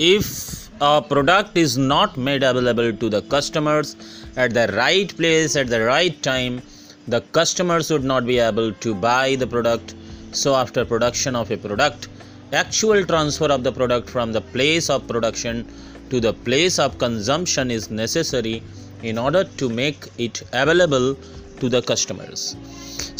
if 0.00 0.70
a 0.80 1.02
product 1.02 1.58
is 1.58 1.76
not 1.76 2.16
made 2.16 2.42
available 2.42 2.90
to 2.90 3.10
the 3.10 3.20
customers 3.32 3.96
at 4.34 4.54
the 4.54 4.66
right 4.68 5.14
place 5.18 5.56
at 5.62 5.68
the 5.68 5.80
right 5.84 6.22
time 6.22 6.62
the 7.06 7.20
customers 7.38 7.90
would 7.90 8.02
not 8.02 8.24
be 8.24 8.38
able 8.38 8.72
to 8.84 8.94
buy 8.94 9.36
the 9.36 9.46
product 9.46 9.94
so 10.32 10.54
after 10.54 10.86
production 10.86 11.36
of 11.36 11.50
a 11.50 11.58
product 11.58 12.08
actual 12.54 13.04
transfer 13.04 13.52
of 13.56 13.62
the 13.62 13.70
product 13.70 14.08
from 14.08 14.32
the 14.32 14.40
place 14.40 14.88
of 14.88 15.06
production 15.06 15.66
to 16.08 16.18
the 16.18 16.32
place 16.48 16.78
of 16.78 16.96
consumption 16.96 17.70
is 17.70 17.90
necessary 17.90 18.62
in 19.02 19.18
order 19.18 19.44
to 19.44 19.68
make 19.68 20.08
it 20.16 20.42
available 20.54 21.14
to 21.60 21.68
the 21.68 21.82
customers 21.92 22.54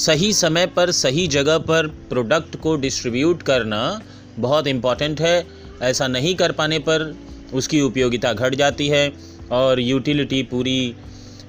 सही 0.07 0.33
समय 0.33 0.67
पर 0.77 0.91
सही 1.05 1.27
जगह 1.29 1.59
पर 1.71 1.87
product 2.11 2.57
को 2.65 2.77
distribute 2.85 3.43
करना 3.43 3.81
बहुत 4.39 4.67
important 4.67 5.21
है 5.21 5.37
ऐसा 5.83 6.09
नहीं 6.09 6.35
कर 6.35 6.53
पाने 6.53 6.79
पर 6.79 7.15
उसकी 7.55 7.81
उपयोगिता 7.81 8.33
घट 8.33 8.55
जाती 8.55 8.89
है 8.89 9.13
और 9.53 9.81
यूटिलिटी 9.81 10.43
पूरी 10.43 10.95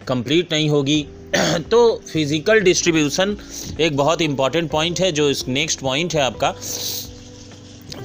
कंप्लीट 0.07 0.53
नहीं 0.53 0.69
होगी। 0.69 1.05
तो 1.71 2.01
फ़िज़िकल 2.11 2.59
डिस्ट्रीब्यूशन 2.59 3.37
एक 3.79 3.95
बहुत 3.97 4.21
इंपॉर्टेंट 4.21 4.69
पॉइंट 4.71 4.99
है, 4.99 5.11
जो 5.11 5.29
इस 5.29 5.47
नेक्स्ट 5.47 5.79
पॉइंट 5.79 6.15
है 6.15 6.21
आपका। 6.21 6.53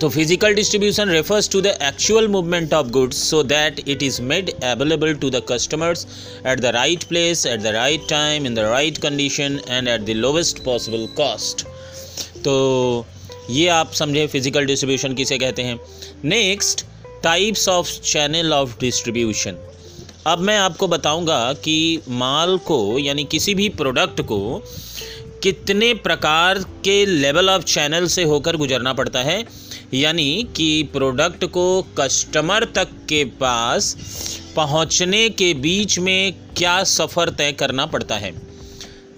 तो 0.01 0.09
physical 0.09 0.55
distribution 0.55 1.09
refers 1.09 1.49
to 1.51 1.61
the 1.61 1.67
actual 1.83 2.27
movement 2.29 2.75
of 2.75 2.87
goods 2.91 3.23
so 3.31 3.43
that 3.43 3.79
it 3.89 4.03
is 4.03 4.21
made 4.23 4.51
available 4.65 5.15
to 5.15 5.31
the 5.31 5.43
customers 5.51 6.07
at 6.47 6.61
the 6.61 6.73
right 6.75 7.05
place, 7.05 7.47
at 7.47 7.61
the 7.61 7.67
right 7.75 8.09
time, 8.11 8.47
in 8.47 8.55
the 8.55 8.59
right 8.59 8.99
condition, 8.99 9.59
and 9.69 9.89
at 9.89 10.01
the 10.01 10.17
lowest 10.17 10.63
possible 10.65 11.07
cost. 11.17 11.67
तो 12.45 13.07
ये 13.51 13.67
आप 13.69 13.93
समझे 13.93 14.27
physical 14.27 14.65
distribution 14.67 15.15
किसे 15.15 15.39
कहते 15.39 15.63
हैं? 15.63 15.79
Next 16.25 16.85
types 17.23 17.69
of 17.69 17.91
channel 18.03 18.53
of 18.53 18.79
distribution 18.81 19.57
अब 20.27 20.39
मैं 20.39 20.57
आपको 20.59 20.89
बताऊँगा 20.89 21.53
कि 21.53 22.01
माल 22.09 22.57
को, 22.59 22.99
यानी 22.99 23.25
किसी 23.25 23.55
भी 23.55 23.69
प्रोडक्ट 23.69 24.21
को, 24.21 24.63
कितने 25.43 25.93
प्रकार 25.95 26.59
के 26.85 27.05
लेवल 27.07 27.51
ऑफ़ 27.51 27.65
चैनल 27.65 28.07
से 28.07 28.25
होकर 28.25 28.57
गुजरना 28.57 28.93
पड़ता 28.93 29.23
है। 29.23 29.45
यानी 29.95 30.47
कि 30.57 30.83
प्रोडक्ट 30.93 31.45
को 31.45 31.83
कस्टमर 31.99 32.65
तक 32.75 32.89
के 33.09 33.25
पास 33.41 33.95
पहुँचने 34.57 35.29
के 35.29 35.53
बीच 35.55 35.99
में 35.99 36.35
क्या 36.57 36.83
सफ़र 36.85 37.31
तय 37.31 37.53
करना 37.53 37.87
पड़ता 37.87 38.17
है। 38.17 38.33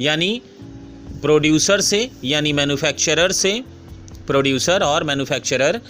यानी 0.00 0.40
प्रोड्यूसर 1.22 1.80
से, 1.80 2.10
यानी 2.24 2.52
मैन्युफैक्चरर 2.52 3.32
से 3.32 3.60
प्रोड्यूसर 4.28 4.82
और 4.82 5.04
मैन्युफैक्चरर 5.04 5.80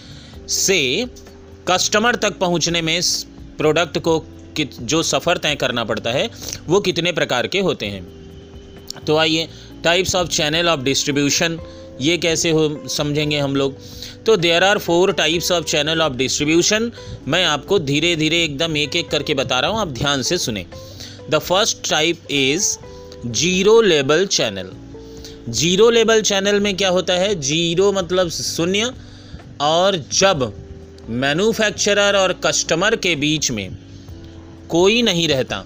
से 0.49 1.05
कस्टमर 1.69 2.15
तक 2.17 2.37
पहुँचने 2.39 2.81
में 2.81 2.99
प्रोडक्ट 3.57 3.97
को 3.99 4.23
जो 4.59 5.01
सफ़र 5.03 5.37
तय 5.37 5.55
करना 5.55 5.83
पड़ता 5.83 6.11
है, 6.11 6.29
वो 6.67 6.79
कितने 6.81 7.11
प्रकार 7.11 7.47
के 7.47 7.59
होते 7.61 7.85
हैं। 7.85 8.07
तो 9.05 9.17
आइए 9.17 9.47
types 9.83 10.15
of 10.15 10.27
channel 10.29 10.69
of 10.69 10.79
distribution 10.81 11.59
ये 12.01 12.17
कैसे 12.17 12.51
हो, 12.51 12.87
समझेंगे 12.89 13.37
हम 13.39 13.55
लोग। 13.55 13.77
तो 14.25 14.35
there 14.37 14.63
are 14.63 14.77
four 14.77 15.11
types 15.13 15.51
of 15.51 15.65
channel 15.65 16.01
of 16.01 16.13
distribution 16.15 16.91
मैं 17.27 17.43
आपको 17.45 17.79
धीरे 17.81 18.15
धीरे 18.15 18.43
एकदम 18.43 18.77
एक 18.77 18.95
एक 18.95 19.09
करके 19.09 19.33
बता 19.33 19.59
रहा 19.59 19.71
हूँ, 19.71 19.79
आप 19.79 19.87
ध्यान 19.89 20.21
से 20.21 20.37
सुने। 20.37 20.65
The 21.29 21.39
first 21.39 21.89
type 21.89 22.31
is 22.31 22.77
zero 23.27 23.79
label 23.81 24.25
channel 24.27 24.71
zero 25.49 25.89
level 25.89 26.21
channel 26.21 26.59
में 26.59 26.75
क्या 26.77 26.89
होता 26.89 27.13
है? 27.13 27.33
ज़ीरो 27.41 27.91
मतलब 27.91 28.29
शून्य 28.29 28.93
और 29.61 29.97
जब 30.11 30.51
मैन्युफैक्चरर 31.09 32.15
और 32.15 32.33
कस्टमर 32.45 32.95
के 32.95 33.15
बीच 33.15 33.51
में 33.51 33.77
कोई 34.69 35.01
नहीं 35.01 35.27
रहता, 35.27 35.65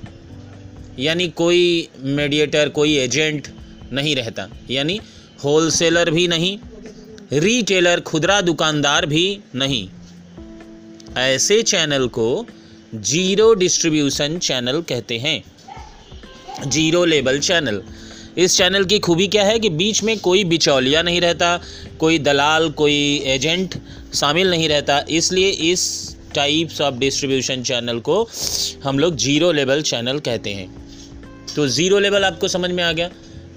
यानी 0.99 1.27
कोई 1.27 1.89
मीडिएटर, 1.99 2.69
कोई 2.69 2.95
एजेंट 2.97 3.47
नहीं 3.93 4.15
रहता, 4.15 4.47
यानी 4.71 4.99
होलसेलर 5.43 6.11
भी 6.11 6.27
नहीं, 6.27 6.57
रीटेलर, 7.33 7.99
खुदरा 7.99 8.39
दुकानदार 8.41 9.05
भी 9.05 9.39
नहीं, 9.55 9.87
ऐसे 11.17 11.61
चैनल 11.63 12.07
को 12.07 12.45
ज़ीरो 12.95 13.53
डिस्ट्रीब्यूशन 13.53 14.37
चैनल 14.39 14.81
कहते 14.81 15.17
हैं। 15.17 15.41
ज़ीरो 16.69 17.03
लेबल 17.05 17.39
चैनल। 17.39 17.81
इस 18.37 18.57
चैनल 18.57 18.85
की 18.85 18.97
खूबी 18.99 19.27
क्या 19.27 19.43
है 19.45 19.57
कि 19.59 19.69
बीच 19.69 20.01
में 20.03 20.17
कोई 20.19 20.43
बिचौलिया 20.43 21.01
नहीं 21.01 21.19
रहता, 21.21 21.59
कोई 21.99 22.19
दलाल, 22.19 22.69
कोई 22.71 23.23
एजेंट 23.27 23.75
शामिल 24.15 24.49
नहीं 24.49 24.69
रहता। 24.69 24.99
इसलिए 25.09 25.49
इस 25.71 26.15
टाइप्स 26.35 26.81
ऑफ़ 26.81 26.95
डिस्ट्रीब्यूशन 26.95 27.63
चैनल 27.63 27.99
को 27.99 28.27
हम 28.83 28.99
लोग 28.99 29.15
ज़ीरो 29.15 29.51
लेवल 29.51 29.81
चैनल 29.81 30.19
कहते 30.19 30.53
हैं। 30.53 30.67
तो 31.55 31.67
ज़ीरो 31.67 31.99
लेवल 31.99 32.23
आपको 32.23 32.47
समझ 32.47 32.71
में 32.71 32.83
आ 32.83 32.91
गया 32.91 33.09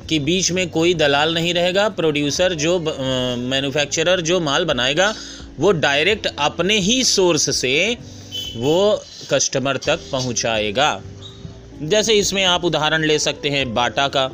कि 0.09 0.19
बीच 0.19 0.51
में 0.53 0.69
कोई 0.71 0.95
दलाल 0.95 1.35
नहीं 1.35 1.55
रहेगा 1.55 1.89
प्रोड्यूसर 1.91 2.55
जो 2.55 2.79
मैन्युफैक्चरर 2.79 4.21
जो 4.21 4.41
माल 4.41 4.65
बनाएगा, 4.65 5.15
वो 5.59 5.73
डायरेक्ट 5.73 6.27
अपने 6.39 6.79
ही 6.81 7.03
सोर्स 7.05 7.51
से 7.57 7.97
वो 8.57 9.05
कस्टमर 9.31 9.77
तक 9.77 10.01
पहुंचाएगा। 10.13 10.91
जैसे 11.83 12.15
इसमें 12.15 12.45
आप 12.45 12.65
उदाहरण 12.65 13.05
ले 13.05 13.19
सकते 13.19 13.49
हैं, 13.49 13.73
बाटा 13.75 14.07
का। 14.09 14.31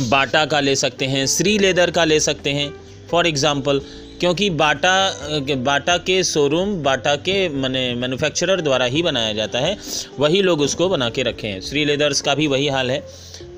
बाटा 0.00 0.44
का 0.46 0.60
ले 0.60 0.74
सकते 0.76 1.04
हैं, 1.04 1.26
श्री 1.26 1.56
लेदर 1.58 1.90
का 1.90 2.04
ले 2.04 2.18
सकते 2.20 2.50
हैं 2.52 2.72
फॉर 3.10 3.26
एग्ज़ाम्पल 3.26 3.80
क्योंकि 4.20 4.48
बाटा 4.52 5.54
बाटा 5.56 5.96
के 5.98 6.22
शोरूम 6.24 6.74
बाटा 6.82 7.14
के 7.18 7.48
मैंने 7.50 7.94
मैन्युफैक्चरर 7.94 8.60
द्वारा 8.60 8.84
ही 8.86 9.02
बनाया 9.02 9.32
जाता 9.32 9.58
है, 9.58 9.76
वही 10.18 10.42
लोग 10.42 10.60
उसको 10.60 10.88
बना 10.88 11.08
के 11.10 11.22
रखे 11.22 11.46
हैं। 11.46 11.60
श्री 11.60 11.84
लेदर्स 11.84 12.20
का 12.20 12.34
भी 12.34 12.46
वही 12.46 12.68
हाल 12.68 12.90
है 12.90 13.02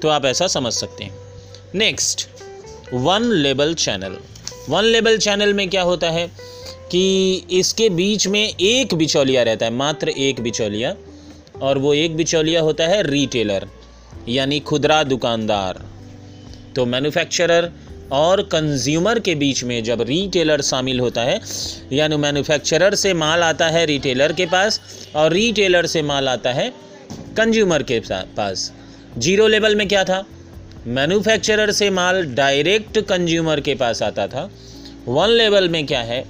तो 0.02 0.08
आप 0.08 0.24
ऐसा 0.26 0.46
समझ 0.48 0.72
सकते 0.72 1.04
हैं। 1.04 1.12
Next 1.74 2.26
one 2.92 3.30
label 3.34 3.74
channel 3.76 4.16
one 4.68 4.84
label 4.84 5.18
channel 5.18 5.54
में 5.54 5.68
क्या 5.70 5.82
होता 5.82 6.10
है 6.10 6.26
कि 6.90 7.46
इसके 7.52 7.88
बीच 7.90 8.26
में 8.26 8.42
एक 8.42 8.94
बिचौलिया 8.94 9.42
रहता 9.42 9.66
है, 9.66 9.72
मात्र 9.72 10.08
एक 10.08 10.40
बिचौलिया। 10.40 10.94
और 11.62 11.78
वो 11.78 11.94
एक 11.94 12.16
बिचौलिया 12.16 12.60
होता 12.60 12.86
है 12.86 13.02
रीटेलर 13.02 13.66
यानी 14.28 14.60
खुदरा 14.60 15.02
दुकानदार। 15.04 15.84
तो 16.76 16.84
मैन्युफैक्चरर 16.86 17.70
और 18.12 18.42
कंज्यूमर 18.42 19.18
के 19.18 19.34
बीच 19.34 19.62
में 19.64 19.82
जब 19.84 20.02
रीटेलर 20.02 20.60
शामिल 20.62 21.00
होता 21.00 21.22
है, 21.22 21.40
यानी 21.92 22.16
मैन्युफैक्चरर 22.16 22.94
से 22.94 23.14
माल 23.14 23.42
आता 23.42 23.68
है 23.68 23.84
रिटेलर 23.86 24.32
के 24.32 24.46
पास 24.46 24.80
और 25.16 25.32
रिटेलर 25.32 25.86
से 25.86 26.02
माल 26.02 26.28
आता 26.28 26.52
है 26.52 26.72
कंज्यूमर 27.36 27.82
के 27.82 28.00
पास। 28.10 28.72
ज़ीरो 29.18 29.46
लेवल 29.46 29.76
में 29.76 29.86
क्या 29.88 30.04
था? 30.04 30.24
मैन्युफैक्चरर 30.86 31.70
से 31.72 31.90
माल 31.90 32.24
डायरेक्ट 32.34 32.98
कंज्यूमर 33.00 33.60
के 33.60 33.74
पास 33.74 34.02
आता 34.02 34.26
था। 34.26 34.50
वन 35.06 35.28
लेवल 35.28 35.68
में 35.68 35.86
क्या 35.86 36.00
है? 36.00 36.24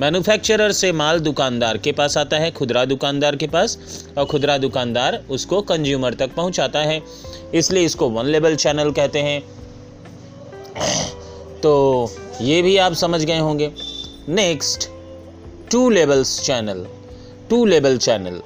मैन्युफैक्चरर 0.00 0.72
से 0.72 0.92
माल 0.92 1.20
दुकानदार 1.20 1.78
के 1.78 1.92
पास 1.92 2.18
आता 2.18 2.36
है, 2.36 2.50
खुदरा 2.50 2.84
दुकानदार 2.84 3.36
के 3.36 3.46
पास, 3.46 3.78
और 4.18 4.24
खुदरा 4.24 4.58
दुकानदार 4.58 5.24
उसको 5.30 5.60
कंज्यूमर 5.62 6.14
तक 6.14 6.30
पहुंचाता 6.34 6.78
है। 6.78 7.02
इसलिए 7.54 7.84
इसको 7.84 8.08
वन 8.08 8.26
लेवल 8.26 8.56
चैनल 8.56 8.90
कहते 8.90 9.18
हैं। 9.18 9.40
तो 11.60 12.12
ये 12.40 12.62
भी 12.62 12.76
आप 12.76 12.92
समझ 12.92 13.24
गए 13.24 13.38
होंगे। 13.38 13.72
Next 14.28 14.88
two 15.70 15.90
levels 15.90 16.42
channel 16.42 16.86
two 17.50 17.64
level 17.64 17.98
channel 17.98 18.42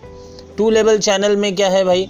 two 0.59 0.71
level 0.71 0.99
channel 0.99 1.37
में 1.37 1.57
क्या 1.57 1.69
है 1.69 1.85
भाई? 1.85 2.09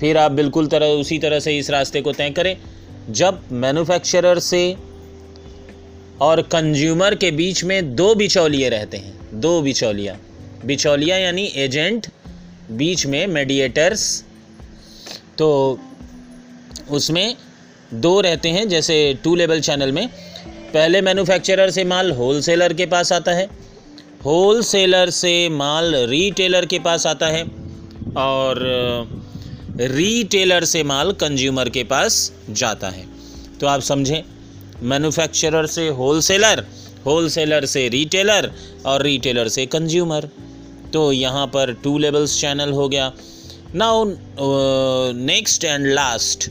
फिर 0.00 0.18
आप 0.18 0.32
बिल्कुल 0.32 0.66
तरह, 0.66 0.86
उसी 0.86 1.18
तरह 1.18 1.40
से 1.40 1.58
इस 1.58 1.70
रास्ते 1.70 2.00
को 2.00 2.12
तय 2.12 2.30
करें। 2.30 2.56
जब 3.10 3.40
मैन्युफैक्चरर 3.52 4.38
से 4.38 4.76
और 6.20 6.42
कंज्यूमर 6.42 7.14
के 7.14 7.30
बीच 7.30 7.62
में 7.64 7.94
दो 7.96 8.14
बिचौलिए 8.14 8.68
रहते 8.68 8.96
हैं, 8.96 9.40
दो 9.40 9.60
बिचौलिया। 9.62 10.16
बिचौलिया 10.64 11.16
यानी 11.16 11.44
एजेंट 11.56 12.06
बीच 12.70 13.06
में 13.06 13.26
मेडिएटर्स 13.26 14.24
तो 15.38 15.78
उसमें 16.90 17.36
दो 17.94 18.20
रहते 18.20 18.48
हैं, 18.48 18.68
जैसे 18.68 18.96
टू 19.24 19.34
लेवल 19.34 19.60
चैनल 19.60 19.92
में। 19.92 20.08
पहले 20.74 21.00
मैन्युफैक्चरर 21.00 21.70
से 21.70 21.84
माल 21.84 22.10
होलसेलर 22.12 22.72
के 22.72 22.86
पास 22.86 23.12
आता 23.12 23.32
है। 23.32 23.48
होलसेलर 24.24 25.10
से 25.10 25.48
माल 25.48 25.94
रीटेलर 26.10 26.66
के 26.66 26.78
पास 26.78 27.06
आता 27.06 27.26
है। 27.26 27.42
और 28.16 28.62
रीटेलर 29.76 30.64
से 30.64 30.82
माल 30.82 31.12
कंज्यूमर 31.12 31.68
के 31.68 31.84
पास 31.84 32.32
जाता 32.50 32.88
है। 32.88 33.06
तो 33.60 33.66
आप 33.66 33.80
समझें 33.80 34.22
मैन्युफैक्चरर 34.82 35.66
से 35.66 35.88
होलसेलर 35.88 36.64
होलसेलर 37.06 37.64
से 37.66 37.88
रिटेलर 37.88 38.50
और 38.86 39.02
रिटेलर 39.02 39.48
से 39.48 39.66
कंज्यूमर 39.66 40.28
तो 40.92 41.10
यहाँ 41.12 41.46
पर 41.46 41.72
टू 41.74 41.96
लेवल्स 41.98 42.40
चैनल 42.40 42.72
हो 42.72 42.88
गया. 42.88 43.12
Now 43.74 44.04
next 45.14 45.64
and 45.64 45.86
last 45.86 46.48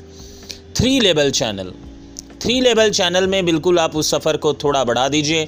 three 0.76 1.00
level 1.00 1.32
channel 1.32 1.72
three 2.42 2.60
level 2.62 2.90
channel 2.90 3.28
में 3.28 3.46
बिल्कुल 3.46 3.80
आप 3.80 3.96
उस 3.96 4.10
सफ़र 4.12 4.38
को 4.38 4.54
थोड़ा 4.54 4.84
बढ़ा 4.84 5.08
दीजिए. 5.10 5.48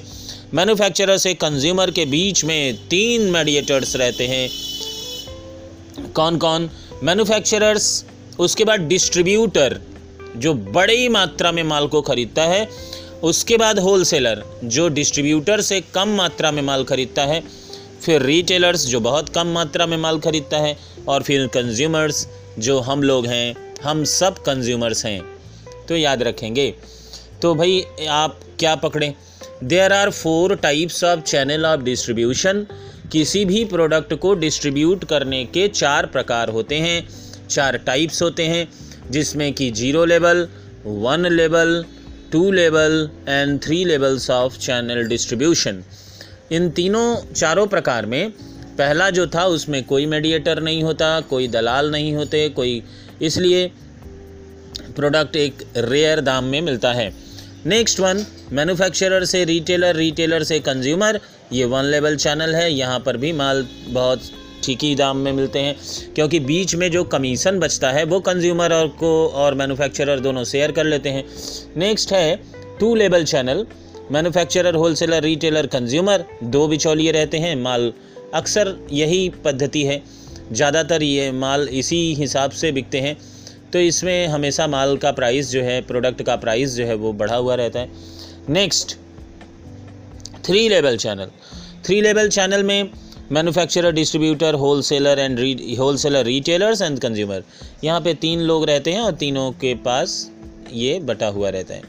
मैन्युफैक्चरर 0.54 1.16
से 1.16 1.34
कंज्यूमर 1.34 1.90
के 1.90 2.04
बीच 2.06 2.44
में 2.44 2.76
तीन 2.88 3.22
मेडिएटर्स 3.30 3.94
रहते 3.96 4.26
हैं. 4.26 4.48
कौन 6.12 6.38
कौन 6.38 6.70
मैन्युफैक्चरर्स 7.02 8.04
उसके 8.38 8.64
बाद 8.64 8.80
डिस्ट्रीब्यूटर 8.80 9.80
जो 10.36 10.54
बड़ी 10.54 11.08
मात्रा 11.08 11.52
में 11.52 11.62
माल 11.62 11.86
को 11.86 12.02
खरीदता 12.02 12.42
है, 12.42 12.68
उसके 13.22 13.56
बाद 13.56 13.78
होलसेलर 13.78 14.60
जो 14.64 14.88
डिस्ट्रीब्यूटर 14.88 15.60
से 15.60 15.80
कम 15.80 16.08
मात्रा 16.08 16.50
में 16.50 16.62
माल 16.62 16.84
खरीदता 16.84 17.22
है, 17.22 17.42
फिर 18.02 18.22
रिटेलर्स 18.22 18.86
जो 18.86 19.00
बहुत 19.00 19.28
कम 19.28 19.46
मात्रा 19.46 19.86
में 19.86 19.96
माल 19.96 20.18
खरीदता 20.18 20.58
है, 20.58 20.78
और 21.08 21.22
फिर 21.22 21.46
कंज्यूमर्स 21.46 22.28
जो 22.58 22.80
हम 22.80 23.02
लोग 23.02 23.26
हैं, 23.26 23.74
हम 23.82 24.04
सब 24.04 24.38
कंज्यूमर्स 24.38 25.06
हैं। 25.06 25.22
तो 25.88 25.96
याद 25.96 26.22
रखेंगे। 26.22 26.74
तो 27.42 27.54
भाई, 27.54 27.84
आप 28.08 28.40
क्या 28.58 28.74
पकड़ें? 28.74 29.14
There 29.64 29.92
are 29.92 30.10
four 30.10 30.56
types 30.56 31.04
of 31.04 31.20
channel 31.20 31.66
of 31.66 31.80
distribution 31.80 32.66
किसी 33.12 33.44
भी 33.44 33.64
प्रोडक्ट 33.64 34.14
को 34.14 34.34
डिस्ट्रीब्यूट 34.34 35.04
करने 35.04 35.44
के 35.44 35.68
चार 35.68 36.06
प्रकार 36.06 36.48
होते 36.48 36.74
हैं, 36.74 37.08
चार 37.48 37.76
टाइप्स 37.76 38.22
होते 38.22 38.42
हैं। 38.42 38.68
जिसमें 39.10 39.52
कि 39.52 39.70
zero 39.70 40.04
level, 40.04 40.46
one 40.86 41.26
level, 41.26 41.84
two 42.32 42.50
level 42.52 43.08
and 43.28 43.60
three 43.62 43.84
levels 43.84 44.30
of 44.30 44.58
channel 44.58 45.06
distribution 45.08 45.82
इन 46.52 46.68
तीनों 46.70 47.16
चारों 47.32 47.66
प्रकार 47.66 48.06
में 48.06 48.30
पहला 48.78 49.08
जो 49.10 49.26
था 49.26 49.44
उसमें 49.46 49.82
कोई 49.84 50.06
मेडिएटर 50.06 50.60
नहीं 50.62 50.82
होता, 50.82 51.20
कोई 51.20 51.48
दलाल 51.48 51.90
नहीं 51.90 52.14
होते, 52.14 52.48
कोई 52.48 52.82
इसलिए 53.22 53.66
प्रोडक्ट 54.96 55.36
एक 55.36 55.62
रेयर 55.76 56.20
दाम 56.20 56.44
में 56.44 56.60
मिलता 56.60 56.92
है। 56.92 57.12
नेक्स्ट 57.66 58.00
वन 58.00 58.24
मैन्युफैक्चरर 58.52 59.24
से 59.24 59.44
रिटेलर 59.44 59.96
रिटेलर 59.96 60.42
से 60.42 60.58
कंज्यूमर 60.60 61.20
ये 61.52 61.64
वन 61.64 61.84
लेवल 61.84 62.16
चैनल 62.16 62.54
है, 62.54 62.72
यहाँ 62.72 63.00
पर 63.00 63.16
भी 63.16 63.32
माल 63.32 63.66
बहुत 63.88 64.30
ठीक 64.64 64.82
ही 64.82 64.94
दाम 64.94 65.16
में 65.16 65.32
मिलते 65.32 65.58
हैं, 65.58 65.74
क्योंकि 66.14 66.40
बीच 66.42 66.74
में 66.74 66.90
जो 66.90 67.02
कमीशन 67.06 67.58
बचता 67.58 67.90
है, 67.90 68.04
वो 68.04 68.20
कंज्यूमर 68.22 68.72
और 68.72 68.88
को 68.98 69.12
और 69.28 69.54
मैन्युफैक्चरर 69.54 70.20
दोनों 70.20 70.44
शेयर 70.46 70.72
कर 70.72 70.84
लेते 70.86 71.08
हैं। 71.08 71.24
नेक्स्ट 71.76 72.12
है 72.12 72.40
two 72.80 72.94
level 72.94 73.24
channel 73.26 73.66
manufacturer 74.12 74.74
wholesaler 74.74 75.22
retailer 75.22 75.66
consumer 75.68 76.24
दो 76.44 76.66
बिचौलिए 76.68 77.12
रहते 77.12 77.38
हैं, 77.38 77.54
माल 77.56 77.92
अक्सर 78.34 78.76
यही 78.92 79.28
पद्धति 79.44 79.84
है। 79.84 80.02
ज़्यादातर 80.52 81.02
ये 81.02 81.30
माल 81.34 81.68
इसी 81.70 82.14
हिसाब 82.14 82.50
से 82.52 82.72
बिकते 82.72 83.00
हैं 83.00 83.16
तो 83.72 83.78
इसमें 83.80 84.26
हमेशा 84.28 84.66
माल 84.66 84.96
का 84.96 85.10
प्राइस 85.12 85.50
जो 85.50 85.62
है 85.62 85.80
प्रोडक्ट 85.82 86.22
का 86.22 86.36
प्राइस 86.36 86.74
जो 86.74 86.84
है, 86.84 86.94
वो 86.94 87.12
बढ़ा 87.12 87.36
हुआ 87.36 87.54
रहता 87.54 87.80
है। 87.80 87.90
Next 88.50 88.96
three 90.44 90.68
level 90.68 90.96
channel 90.96 91.30
three 91.86 92.00
level 92.00 92.28
channel 92.30 92.62
में 92.62 92.90
manufacturer 93.32 93.92
distributor 93.92 94.54
wholesaler 94.54 95.18
and 95.18 95.40
wholesaler 95.78 96.24
retailers 96.24 96.82
and 96.82 96.98
consumer 96.98 97.42
यहाँ 97.84 98.00
पे 98.00 98.14
तीन 98.16 98.40
लोग 98.40 98.64
रहते 98.64 98.92
हैं 98.92 99.00
और 99.00 99.12
तीनों 99.14 99.50
के 99.52 99.74
पास 99.84 100.30
ये 100.72 100.98
बटा 101.00 101.26
हुआ 101.28 101.48
रहता 101.48 101.74
है। 101.74 101.82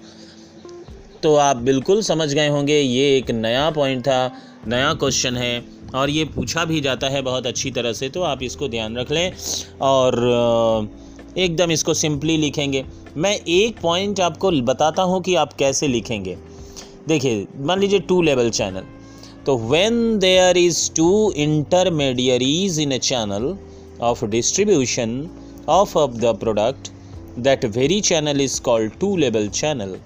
तो 1.23 1.35
आप 1.37 1.57
बिल्कुल 1.57 2.01
समझ 2.01 2.33
गए 2.33 2.47
होंगे, 2.47 2.79
ये 2.79 3.17
एक 3.17 3.31
नया 3.31 3.69
पॉइंट 3.71 4.01
था, 4.01 4.31
नया 4.67 4.93
क्वेश्चन 4.95 5.37
है 5.37 5.63
और 5.95 6.09
ये 6.09 6.25
पूछा 6.25 6.65
भी 6.65 6.81
जाता 6.81 7.07
है 7.09 7.21
बहुत 7.21 7.47
अच्छी 7.47 7.71
तरह 7.71 7.93
से 7.93 8.09
तो 8.09 8.21
आप 8.23 8.43
इसको 8.43 8.67
ध्यान 8.67 8.97
रख 8.97 9.11
लें 9.11 9.31
और 9.81 10.89
एकदम 11.37 11.71
इसको 11.71 11.93
सिंपली 11.93 12.37
लिखेंगे। 12.37 12.85
मैं 13.17 13.35
एक 13.49 13.79
पॉइंट 13.81 14.19
आपको 14.19 14.51
बताता 14.63 15.01
हूँ 15.03 15.21
कि 15.21 15.35
आप 15.35 15.53
कैसे 15.53 15.87
लिखेंगे। 15.87 16.37
देखिए, 17.07 17.45
मान 17.57 17.79
लीजिए 17.79 17.99
two 17.99 18.21
level 18.21 18.49
channel 18.51 18.83
so 19.49 19.55
when 19.55 20.19
there 20.19 20.55
is 20.55 20.89
two 20.89 21.33
intermediaries 21.35 22.77
in 22.77 22.91
a 22.91 22.99
channel 22.99 23.45
of 23.99 24.19
distribution 24.29 25.11
of, 25.67 25.93
the 26.23 26.35
product 26.35 26.91
that 27.37 27.63
very 27.63 27.99
channel 27.99 28.39
is 28.39 28.59
called 28.59 28.99
two-level 28.99 29.49
channel. 29.49 29.99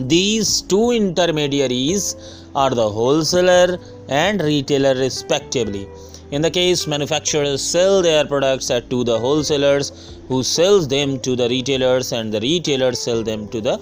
These 0.00 0.62
two 0.62 0.90
intermediaries 0.90 2.16
are 2.56 2.70
the 2.70 2.90
wholesaler 2.90 3.78
and 4.08 4.42
retailer 4.42 4.96
respectively. 4.96 5.86
In 6.32 6.42
the 6.42 6.50
case, 6.50 6.86
manufacturers 6.86 7.62
sell 7.62 8.02
their 8.02 8.24
products 8.24 8.68
to 8.90 9.04
the 9.04 9.18
wholesalers 9.18 9.92
who 10.28 10.42
sells 10.42 10.88
them 10.88 11.18
to 11.20 11.36
the 11.36 11.48
retailers 11.48 12.12
and 12.12 12.32
the 12.32 12.40
retailers 12.40 12.98
sell 12.98 13.22
them 13.22 13.48
to 13.48 13.60
the 13.60 13.78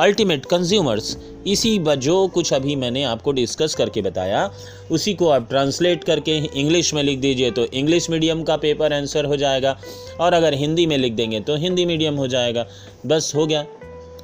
ultimate 0.00 0.44
consumers 0.46 1.16
इसी 1.46 1.78
जो 1.78 2.26
कुछ 2.28 2.52
अभी 2.52 2.76
मैंने 2.76 3.02
आपको 3.04 3.32
discuss 3.32 3.74
करके 3.74 4.02
बताया, 4.02 4.50
उसी 4.90 5.14
को 5.14 5.28
आप 5.28 5.48
ट्रांसलेट 5.48 6.04
करके 6.04 6.36
इंग्लिश 6.60 6.92
में 6.94 7.02
लिख 7.02 7.18
दीजिए 7.18 7.50
तो 7.50 7.64
इंग्लिश 7.64 8.08
मीडियम 8.10 8.42
का 8.42 8.56
पेपर 8.56 8.92
आंसर 8.92 9.24
हो 9.24 9.36
जाएगा। 9.36 9.76
और 10.20 10.34
अगर 10.34 10.54
हिंदी 10.54 10.86
में 10.86 10.96
लिख 10.98 11.12
देंगे 11.12 11.40
तो 11.40 11.56
हिंदी 11.56 11.86
मीडियम 11.86 12.14
हो 12.14 12.26
जाएगा। 12.26 12.66
बस 13.06 13.32
हो 13.36 13.46
गया। 13.46 13.64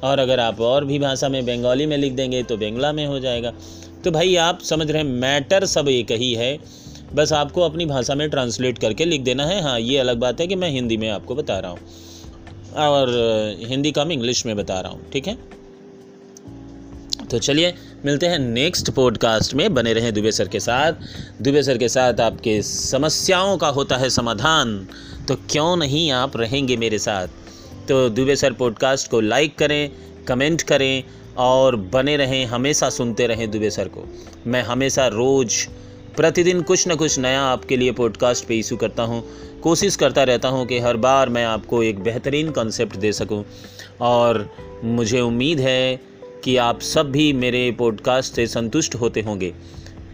और 0.03 0.19
अगर 0.19 0.39
आप 0.39 0.61
और 0.61 0.85
भी 0.85 0.99
भाषा 0.99 1.29
में 1.29 1.45
बंगाली 1.45 1.85
में 1.85 1.97
लिख 1.97 2.13
देंगे 2.13 2.43
तो 2.43 2.57
बंगला 2.57 2.91
में 2.91 3.05
हो 3.05 3.19
जाएगा। 3.19 3.53
तो 4.03 4.11
भाई, 4.11 4.35
आप 4.35 4.59
समझ 4.63 4.89
रहे 4.91 5.01
हैं, 5.03 5.09
मैटर 5.09 5.65
सब 5.65 5.87
एक 5.87 6.11
ही 6.11 6.33
है। 6.33 6.57
बस 7.15 7.33
आपको 7.33 7.61
अपनी 7.61 7.85
भाषा 7.85 8.15
में 8.15 8.29
ट्रांसलेट 8.29 8.79
करके 8.79 9.05
लिख 9.05 9.21
देना 9.21 9.45
है। 9.45 9.61
हाँ 9.61 9.79
ये 9.79 9.97
अलग 9.97 10.17
बात 10.17 10.41
है 10.41 10.47
कि 10.47 10.55
मैं 10.55 10.69
हिंदी 10.69 10.97
में 10.97 11.09
आपको 11.09 11.35
बता 11.35 11.59
रहा 11.59 11.71
हूँ। 11.71 11.79
और 12.77 13.09
हिंदी 13.65 13.91
का 13.91 14.05
मैं 14.05 14.13
इंग्लिश 14.13 14.45
में 14.45 14.55
बता 14.55 14.79
रहा 14.79 14.91
हूँ, 14.91 15.09
ठीक 15.11 15.27
है? 15.27 15.37
तो 17.31 17.39
चलिए, 17.39 17.73
मिलते 18.05 18.25
हैं 18.25 18.39
नेक्स्ट 18.39 18.89
पॉडकास्ट 18.89 19.53
में। 19.53 19.73
बने 19.73 19.93
रहें 19.93 20.13
दुबे 20.13 20.31
सर 20.31 20.47
के 20.47 20.59
साथ। 20.59 20.93
दुबे 21.41 21.63
सर 21.63 21.77
के 21.77 21.89
साथ 21.89 22.19
आपके 22.19 22.61
समस्याओं 22.61 23.57
का 23.57 23.67
होता 23.67 23.97
है 23.97 24.09
समाधान। 24.09 24.87
तो 25.27 25.35
क्यों 25.35 25.77
नहीं 25.77 26.11
आप 26.11 26.37
रहेंगे 26.37 26.77
मेरे 26.77 26.99
साथ? 26.99 27.27
तो 27.87 28.09
दुबे 28.09 28.35
सर 28.35 28.53
पॉडकास्ट 28.53 29.11
को 29.11 29.19
लाइक 29.19 29.57
करें 29.57 29.91
कमेंट 30.27 30.61
करें 30.61 31.03
और 31.37 31.75
बने 31.75 32.17
रहें। 32.17 32.45
हमेशा 32.45 32.89
सुनते 32.89 33.27
रहें 33.27 33.51
दुबे 33.51 33.69
सर 33.69 33.87
को। 33.87 34.05
मैं 34.47 34.63
हमेशा 34.63 35.07
रोज़ 35.07 35.67
प्रतिदिन 36.17 36.61
कुछ 36.61 36.87
ना 36.87 36.95
कुछ 36.95 37.17
नया 37.19 37.41
आपके 37.41 37.77
लिए 37.77 37.91
पॉडकास्ट 37.91 38.45
पे 38.45 38.55
इशू 38.55 38.75
करता 38.77 39.03
हूँ। 39.03 39.23
कोशिश 39.61 39.95
करता 39.95 40.23
रहता 40.23 40.47
हूँ 40.47 40.65
कि 40.65 40.79
हर 40.79 40.97
बार 40.97 41.29
मैं 41.29 41.45
आपको 41.45 41.83
एक 41.83 41.99
बेहतरीन 41.99 42.51
कॉन्सेप्ट 42.51 42.95
दे 42.95 43.11
सकूँ। 43.13 43.43
और 44.01 44.49
मुझे 44.83 45.21
उम्मीद 45.21 45.59
है 45.59 45.99
कि 46.43 46.57
आप 46.57 46.81
सब 46.81 47.11
भी 47.11 47.31
मेरे 47.33 47.71
पॉडकास्ट 47.71 48.33
से 48.33 48.47
संतुष्ट 48.47 48.95
होते 48.95 49.21
होंगे। 49.21 49.53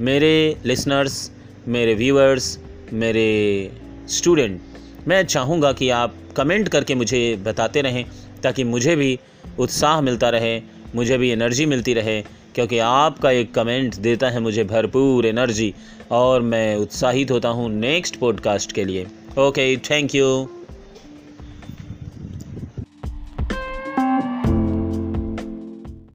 मेरे 0.02 0.58
लिसनर्स 0.66 1.32
मेरे 1.68 1.94
व्यूअर्स 1.94 2.58
मेरे 2.94 3.72
स्टूडेंट 4.10 4.62
मैं 5.08 5.24
चाहूँगा 5.26 5.72
कि 5.74 5.90
आप 5.90 6.16
कमेंट 6.38 6.68
करके 6.70 6.96
मुझे 6.96 7.36
बताते 7.36 7.82
रहें, 7.82 8.06
ताकि 8.44 8.64
मुझे 8.64 8.96
भी 8.96 9.20
उत्साह 9.60 10.02
मिलता 10.02 10.30
रहे, 10.30 10.62
मुझे 10.96 11.18
भी 11.18 11.30
एनर्जी 11.30 11.66
मिलती 11.66 11.94
रहे 11.94 12.24
क्योंकि 12.56 12.78
आपका 12.80 13.32
एक 13.32 13.54
कमेंट 13.54 13.96
देता 13.96 14.30
है 14.30 14.40
मुझे 14.40 14.64
भरपूर 14.64 15.26
एनर्जी 15.26 15.74
और 16.12 16.42
मैं 16.42 16.76
उत्साहित 16.76 17.32
होता 17.32 17.50
हूँ 17.50 17.70
नेक्स्ट 17.70 18.16
पॉडकास्ट 18.16 18.72
के 18.72 18.84
लिए। 18.84 19.08
Okay, 19.38 19.78
thank 19.78 20.16
you. 20.16 20.50